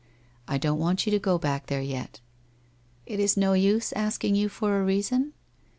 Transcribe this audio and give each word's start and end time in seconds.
'I 0.47 0.57
don't 0.57 0.79
want 0.79 1.05
you 1.05 1.11
to 1.11 1.19
go 1.19 1.37
back 1.37 1.67
there 1.67 1.83
yet.' 1.83 2.21
1 3.05 3.19
It 3.19 3.19
is 3.19 3.37
no 3.37 3.53
use 3.53 3.93
asking 3.93 4.33
you 4.33 4.49
for 4.49 4.81
a 4.81 4.83
reason? 4.83 5.33